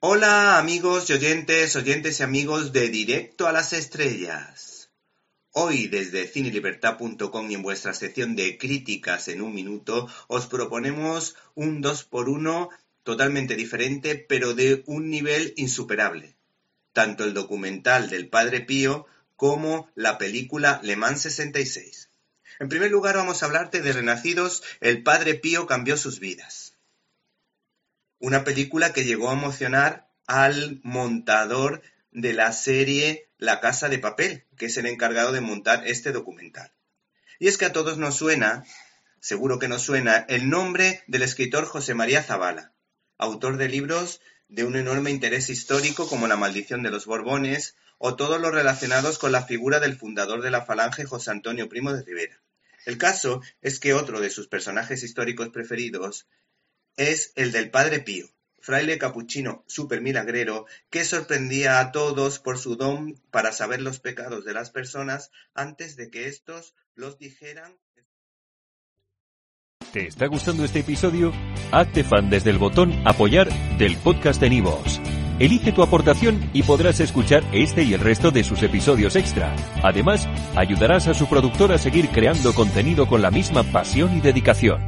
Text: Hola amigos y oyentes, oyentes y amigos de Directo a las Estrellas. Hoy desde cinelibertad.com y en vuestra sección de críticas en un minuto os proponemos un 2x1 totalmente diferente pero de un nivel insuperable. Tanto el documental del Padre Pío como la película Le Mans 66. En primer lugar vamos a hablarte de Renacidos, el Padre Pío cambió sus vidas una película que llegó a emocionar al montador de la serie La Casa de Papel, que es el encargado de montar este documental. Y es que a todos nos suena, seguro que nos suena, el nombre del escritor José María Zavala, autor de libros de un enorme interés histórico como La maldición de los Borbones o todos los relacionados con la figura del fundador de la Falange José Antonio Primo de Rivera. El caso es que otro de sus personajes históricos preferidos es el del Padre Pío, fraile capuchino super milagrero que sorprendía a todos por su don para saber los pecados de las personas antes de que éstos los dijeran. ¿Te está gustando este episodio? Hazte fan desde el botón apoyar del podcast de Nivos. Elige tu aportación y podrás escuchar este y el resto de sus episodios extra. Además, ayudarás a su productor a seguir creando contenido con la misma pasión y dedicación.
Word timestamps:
Hola 0.00 0.58
amigos 0.58 1.10
y 1.10 1.14
oyentes, 1.14 1.74
oyentes 1.74 2.20
y 2.20 2.22
amigos 2.22 2.70
de 2.70 2.88
Directo 2.88 3.48
a 3.48 3.52
las 3.52 3.72
Estrellas. 3.72 4.90
Hoy 5.50 5.88
desde 5.88 6.28
cinelibertad.com 6.28 7.50
y 7.50 7.54
en 7.54 7.62
vuestra 7.62 7.92
sección 7.92 8.36
de 8.36 8.58
críticas 8.58 9.26
en 9.26 9.42
un 9.42 9.52
minuto 9.52 10.08
os 10.28 10.46
proponemos 10.46 11.34
un 11.56 11.82
2x1 11.82 12.68
totalmente 13.02 13.56
diferente 13.56 14.14
pero 14.14 14.54
de 14.54 14.84
un 14.86 15.10
nivel 15.10 15.52
insuperable. 15.56 16.36
Tanto 16.92 17.24
el 17.24 17.34
documental 17.34 18.08
del 18.08 18.28
Padre 18.28 18.60
Pío 18.60 19.06
como 19.34 19.90
la 19.96 20.16
película 20.16 20.78
Le 20.84 20.94
Mans 20.94 21.22
66. 21.22 22.08
En 22.60 22.68
primer 22.68 22.92
lugar 22.92 23.16
vamos 23.16 23.42
a 23.42 23.46
hablarte 23.46 23.80
de 23.80 23.92
Renacidos, 23.92 24.62
el 24.80 25.02
Padre 25.02 25.34
Pío 25.34 25.66
cambió 25.66 25.96
sus 25.96 26.20
vidas 26.20 26.67
una 28.18 28.44
película 28.44 28.92
que 28.92 29.04
llegó 29.04 29.30
a 29.30 29.34
emocionar 29.34 30.08
al 30.26 30.80
montador 30.82 31.82
de 32.10 32.32
la 32.32 32.52
serie 32.52 33.28
La 33.38 33.60
Casa 33.60 33.88
de 33.88 33.98
Papel, 33.98 34.44
que 34.56 34.66
es 34.66 34.76
el 34.76 34.86
encargado 34.86 35.32
de 35.32 35.40
montar 35.40 35.86
este 35.86 36.12
documental. 36.12 36.72
Y 37.38 37.48
es 37.48 37.58
que 37.58 37.66
a 37.66 37.72
todos 37.72 37.98
nos 37.98 38.16
suena, 38.16 38.64
seguro 39.20 39.58
que 39.58 39.68
nos 39.68 39.82
suena, 39.82 40.26
el 40.28 40.50
nombre 40.50 41.02
del 41.06 41.22
escritor 41.22 41.64
José 41.64 41.94
María 41.94 42.22
Zavala, 42.22 42.72
autor 43.16 43.56
de 43.56 43.68
libros 43.68 44.20
de 44.48 44.64
un 44.64 44.76
enorme 44.76 45.10
interés 45.10 45.50
histórico 45.50 46.08
como 46.08 46.26
La 46.26 46.36
maldición 46.36 46.82
de 46.82 46.90
los 46.90 47.06
Borbones 47.06 47.76
o 47.98 48.16
todos 48.16 48.40
los 48.40 48.52
relacionados 48.52 49.18
con 49.18 49.32
la 49.32 49.44
figura 49.44 49.80
del 49.80 49.96
fundador 49.96 50.42
de 50.42 50.50
la 50.50 50.64
Falange 50.64 51.04
José 51.04 51.30
Antonio 51.30 51.68
Primo 51.68 51.92
de 51.92 52.02
Rivera. 52.02 52.40
El 52.86 52.96
caso 52.96 53.42
es 53.60 53.78
que 53.78 53.92
otro 53.92 54.20
de 54.20 54.30
sus 54.30 54.48
personajes 54.48 55.02
históricos 55.02 55.50
preferidos 55.50 56.26
es 56.98 57.32
el 57.36 57.52
del 57.52 57.70
Padre 57.70 58.00
Pío, 58.00 58.26
fraile 58.58 58.98
capuchino 58.98 59.64
super 59.66 60.02
milagrero 60.02 60.66
que 60.90 61.04
sorprendía 61.04 61.80
a 61.80 61.92
todos 61.92 62.40
por 62.40 62.58
su 62.58 62.76
don 62.76 63.14
para 63.30 63.52
saber 63.52 63.80
los 63.80 64.00
pecados 64.00 64.44
de 64.44 64.52
las 64.52 64.70
personas 64.70 65.30
antes 65.54 65.96
de 65.96 66.10
que 66.10 66.26
éstos 66.26 66.74
los 66.94 67.18
dijeran. 67.18 67.78
¿Te 69.92 70.08
está 70.08 70.26
gustando 70.26 70.64
este 70.64 70.80
episodio? 70.80 71.32
Hazte 71.72 72.04
fan 72.04 72.28
desde 72.28 72.50
el 72.50 72.58
botón 72.58 72.92
apoyar 73.06 73.48
del 73.78 73.96
podcast 73.96 74.40
de 74.40 74.50
Nivos. 74.50 75.00
Elige 75.38 75.70
tu 75.70 75.84
aportación 75.84 76.50
y 76.52 76.64
podrás 76.64 76.98
escuchar 76.98 77.44
este 77.52 77.84
y 77.84 77.94
el 77.94 78.00
resto 78.00 78.32
de 78.32 78.42
sus 78.42 78.62
episodios 78.64 79.14
extra. 79.14 79.54
Además, 79.84 80.28
ayudarás 80.56 81.06
a 81.06 81.14
su 81.14 81.28
productor 81.28 81.70
a 81.72 81.78
seguir 81.78 82.08
creando 82.08 82.52
contenido 82.52 83.06
con 83.06 83.22
la 83.22 83.30
misma 83.30 83.62
pasión 83.62 84.16
y 84.16 84.20
dedicación. 84.20 84.87